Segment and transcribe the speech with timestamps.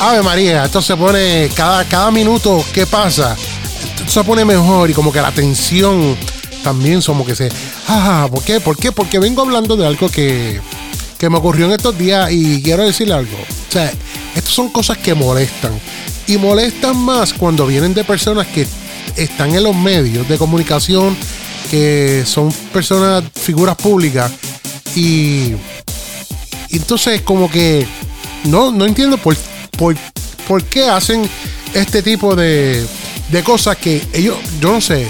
[0.00, 3.36] Ave María, esto se pone cada, cada minuto que pasa,
[3.96, 6.16] esto se pone mejor y como que la tensión
[6.62, 7.48] también somos que se.
[7.88, 8.60] Ah, ¿por qué?
[8.60, 8.92] ¿Por qué?
[8.92, 10.60] Porque vengo hablando de algo que,
[11.18, 13.36] que me ocurrió en estos días y quiero decirle algo.
[13.36, 13.92] O sea,
[14.36, 15.72] estas son cosas que molestan.
[16.28, 18.66] Y molestan más cuando vienen de personas que
[19.16, 21.16] están en los medios de comunicación,
[21.70, 24.30] que son personas, figuras públicas.
[24.94, 25.54] Y,
[26.70, 27.86] entonces como que
[28.44, 29.36] no, no entiendo por,
[29.78, 29.96] por,
[30.46, 31.28] por qué hacen
[31.72, 32.86] este tipo de,
[33.30, 35.06] de cosas que ellos, yo no sé,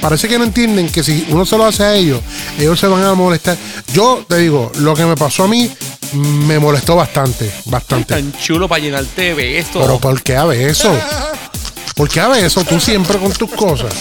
[0.00, 2.20] parece que no entienden que si uno se lo hace a ellos,
[2.58, 3.56] ellos se van a molestar.
[3.92, 5.70] Yo te digo, lo que me pasó a mí
[6.12, 8.14] me molestó bastante, bastante.
[8.14, 9.82] Tan chulo para llenarte de besos.
[9.82, 10.92] Pero ¿por qué a eso?
[11.94, 12.64] ¿Por qué a eso?
[12.64, 13.94] Tú siempre con tus cosas.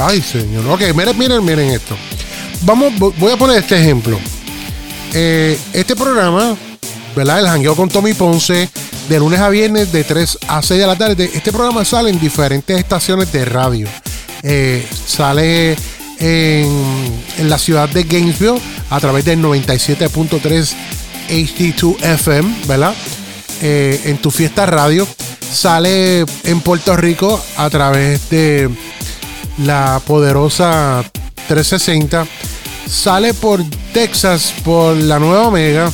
[0.00, 0.66] Ay, señor.
[0.68, 1.96] Ok, miren, miren, miren esto.
[2.62, 4.18] Vamos, voy a poner este ejemplo.
[5.12, 6.56] Eh, este programa,
[7.14, 7.40] ¿verdad?
[7.40, 8.68] El jangueo con Tommy Ponce,
[9.08, 11.30] de lunes a viernes, de 3 a 6 de la tarde.
[11.32, 13.88] Este programa sale en diferentes estaciones de radio.
[14.42, 15.76] Eh, sale
[16.18, 20.74] en, la ciudad de Gainesville a través del 97.3
[21.28, 22.94] HD2 FM, ¿verdad?
[23.62, 25.06] Eh, en tu fiesta radio.
[25.40, 28.68] Sale en Puerto Rico a través de
[29.58, 31.04] la poderosa
[31.48, 32.26] 360.
[32.88, 33.62] Sale por
[33.92, 35.90] Texas por la nueva Omega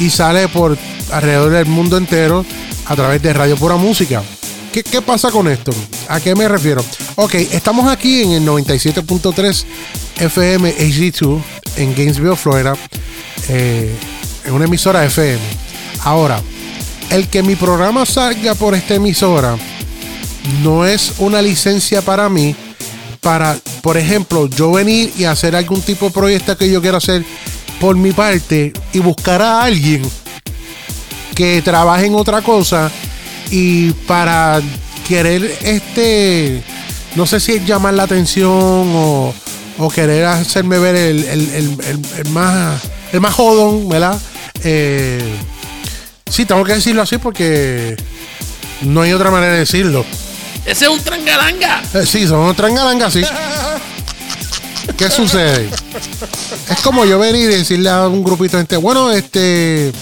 [0.00, 0.76] y sale por
[1.10, 2.44] alrededor del mundo entero
[2.86, 4.22] a través de Radio Pura Música.
[4.72, 5.72] ¿Qué, ¿Qué, pasa con esto?
[6.08, 6.84] ¿A qué me refiero?
[7.14, 9.64] Ok, estamos aquí en el 97.3
[10.18, 11.40] FM HD2
[11.76, 12.74] en Gainesville, Florida,
[13.48, 13.94] eh,
[14.44, 15.40] en una emisora FM.
[16.04, 16.40] Ahora,
[17.10, 19.56] el que mi programa salga por esta emisora
[20.62, 22.54] no es una licencia para mí
[23.20, 27.24] para, por ejemplo, yo venir y hacer algún tipo de proyecto que yo quiero hacer
[27.80, 30.02] por mi parte y buscar a alguien
[31.34, 32.90] que trabaje en otra cosa
[33.50, 34.60] y para
[35.06, 36.62] querer este
[37.14, 39.34] no sé si es llamar la atención o,
[39.78, 41.78] o querer hacerme ver el, el, el,
[42.18, 42.80] el, más
[43.12, 44.18] el más jodón, ¿verdad?
[44.64, 45.22] Eh,
[46.30, 47.96] sí, tengo que decirlo así porque
[48.82, 50.04] no hay otra manera de decirlo.
[50.64, 51.82] Ese es un trangalanga.
[51.94, 53.22] Eh, sí, son un trangalanga, sí.
[54.96, 55.68] ¿Qué sucede?
[56.70, 59.92] Es como yo venir y decirle a un grupito de gente, bueno, este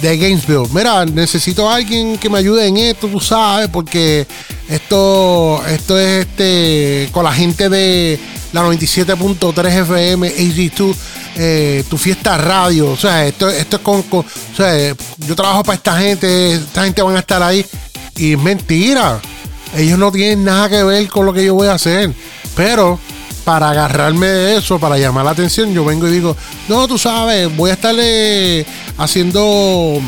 [0.00, 0.68] de Gainesville.
[0.72, 4.26] Mira, necesito a alguien que me ayude en esto, tú sabes, porque
[4.68, 8.18] esto, esto es este con la gente de
[8.52, 10.94] la 97.3 FM, HD2,
[11.36, 12.90] eh, tu fiesta radio.
[12.90, 14.24] O sea, esto, esto es con, O
[14.56, 17.64] sea, yo trabajo para esta gente, esta gente van a estar ahí.
[18.16, 19.20] Y es mentira.
[19.76, 22.14] Ellos no tienen nada que ver con lo que yo voy a hacer.
[22.54, 22.98] Pero
[23.46, 26.36] para agarrarme de eso, para llamar la atención, yo vengo y digo,
[26.66, 28.66] no, tú sabes, voy a estarle
[28.98, 30.00] haciendo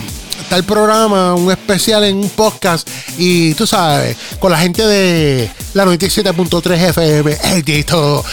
[0.50, 5.84] tal programa, un especial en un podcast y tú sabes, con la gente de la
[5.84, 8.24] 97.3 FM, edito,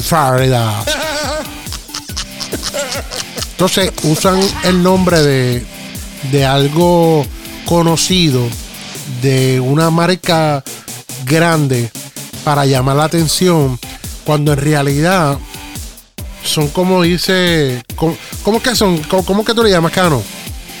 [0.00, 0.84] Florida.
[3.50, 5.66] Entonces usan el nombre de,
[6.30, 7.26] de algo
[7.64, 8.46] conocido,
[9.22, 10.62] de una marca
[11.24, 11.90] grande
[12.44, 13.76] para llamar la atención
[14.24, 15.38] cuando en realidad
[16.44, 17.82] son como dice.
[17.94, 18.98] ¿Cómo, cómo que son?
[19.04, 20.22] ¿Cómo, ¿Cómo, que tú le llamas, Cano?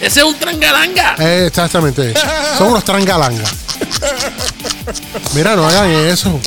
[0.00, 1.14] Ese es un trangalanga.
[1.18, 2.14] Eh, exactamente.
[2.56, 3.52] son unos trangalangas.
[5.34, 6.40] Mira, no hagan eso.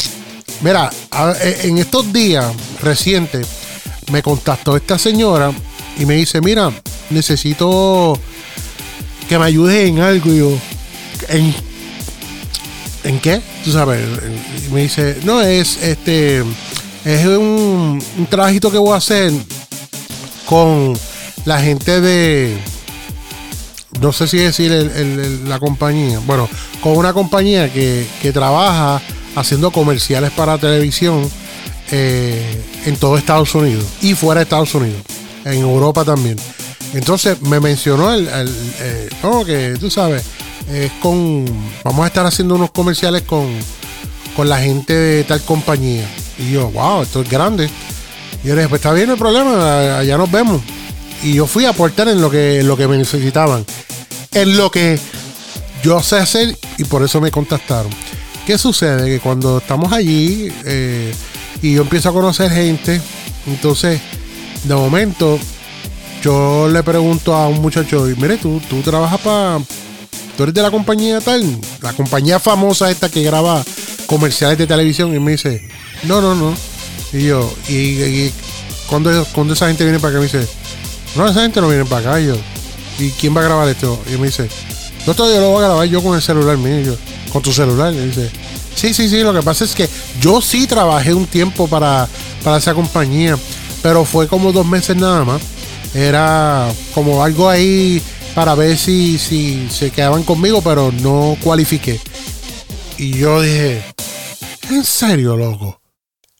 [0.61, 0.89] Mira,
[1.61, 2.45] en estos días
[2.81, 3.47] recientes
[4.11, 5.51] me contactó esta señora
[5.97, 6.71] y me dice: Mira,
[7.09, 8.19] necesito
[9.29, 10.31] que me ayudes en algo.
[10.31, 10.57] Y yo,
[11.29, 11.53] ¿en,
[13.03, 13.41] ¿en qué?
[13.63, 14.01] Tú sabes.
[14.67, 16.43] Y me dice: No, es este
[17.05, 19.31] es un, un trabajito que voy a hacer
[20.45, 20.93] con
[21.45, 22.57] la gente de.
[23.99, 24.71] No sé si decir
[25.45, 26.19] la compañía.
[26.25, 26.49] Bueno,
[26.81, 29.01] con una compañía que, que trabaja
[29.35, 31.29] haciendo comerciales para televisión
[31.91, 35.01] eh, en todo Estados Unidos y fuera de Estados Unidos,
[35.45, 36.37] en Europa también.
[36.93, 40.23] Entonces me mencionó el, el eh, oh, que tú sabes,
[40.71, 41.45] es con.
[41.83, 43.47] Vamos a estar haciendo unos comerciales con,
[44.35, 46.07] con la gente de tal compañía.
[46.37, 47.69] Y yo, wow, esto es grande.
[48.43, 50.61] Y yo le dije, pues está bien el problema, allá nos vemos.
[51.23, 53.65] Y yo fui a aportar en lo que, lo que me necesitaban.
[54.33, 54.99] En lo que
[55.83, 57.91] yo sé hacer y por eso me contactaron.
[58.45, 59.05] ¿Qué sucede?
[59.05, 61.13] Que cuando estamos allí eh,
[61.61, 62.99] y yo empiezo a conocer gente,
[63.47, 64.01] entonces
[64.65, 65.39] de momento
[66.21, 69.59] yo le pregunto a un muchacho, mire, tú, tú trabajas para...
[70.35, 71.45] Tú eres de la compañía tal,
[71.81, 73.63] la compañía famosa esta que graba
[74.05, 75.61] comerciales de televisión y me dice,
[76.03, 76.53] no, no, no.
[77.11, 78.31] Y yo, y,
[78.87, 80.47] cuando, cuando esa gente viene para acá, me dice,
[81.15, 82.21] no, esa gente no viene para acá.
[82.21, 82.35] Y yo,
[82.99, 84.01] ¿y quién va a grabar esto?
[84.07, 84.47] Y me dice,
[85.05, 86.95] No todo yo lo voy a grabar yo con el celular mío, yo,
[87.31, 87.93] con tu celular.
[87.93, 88.29] Y dice,
[88.75, 89.89] sí, sí, sí, lo que pasa es que
[90.19, 92.07] yo sí trabajé un tiempo para,
[92.43, 93.37] para esa compañía,
[93.81, 95.41] pero fue como dos meses nada más.
[95.93, 98.01] Era como algo ahí
[98.33, 101.99] para ver si, si se quedaban conmigo, pero no cualifiqué.
[102.97, 103.92] Y yo dije,
[104.69, 105.83] ¿en serio, loco?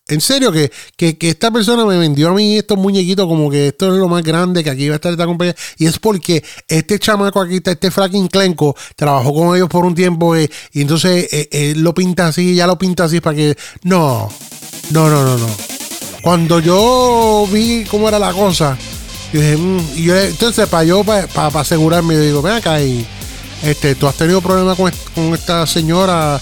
[0.09, 3.69] En serio, que, que, que, esta persona me vendió a mí estos muñequitos como que
[3.69, 5.55] esto es lo más grande, que aquí va a estar esta compañía.
[5.77, 10.35] Y es porque este chamaco aquí, este fracking Clenco, trabajó con ellos por un tiempo
[10.35, 13.55] eh, y entonces eh, él lo pinta así, ya lo pinta así para que...
[13.83, 14.27] No,
[14.91, 15.47] no, no, no, no.
[16.21, 18.77] Cuando yo vi cómo era la cosa,
[19.31, 22.81] yo dije, mm", y yo, entonces para yo, para, para, asegurarme, yo digo, ven acá
[22.81, 23.07] y
[23.63, 26.41] este, tú has tenido problemas con, con esta señora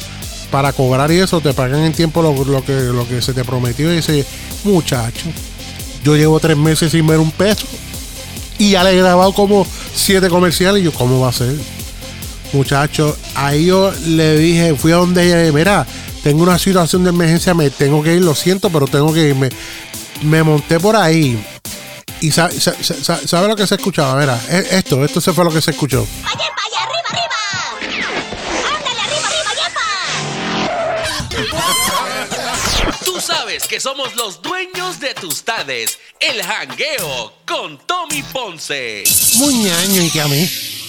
[0.52, 3.92] para cobrar y eso te pagan en tiempo lo, que, se te prometió.
[3.92, 4.26] Y dice,
[4.64, 5.26] muchacho,
[6.04, 7.66] yo llevo tres meses sin ver un peso
[8.60, 9.66] y ya le he grabado como
[9.96, 10.82] siete comerciales.
[10.82, 11.56] Y yo, ¿cómo va a ser?
[12.54, 15.88] Muchacho, ahí yo le dije, fui a donde ella, mira,
[16.22, 19.50] tengo una situación de emergencia, me tengo que ir, lo siento, pero tengo que irme.
[20.22, 21.44] Me monté por ahí.
[22.20, 22.54] Y sabe,
[23.48, 24.40] lo que se escuchaba, mira,
[24.70, 26.06] esto, esto se fue lo que se escuchó.
[26.24, 26.46] ¡Vaya,
[33.06, 36.00] Tú sabes que somos los dueños de tus tardes.
[36.20, 39.04] El jangueo con Tommy Ponce.
[39.38, 39.56] Muy
[40.04, 40.81] y que.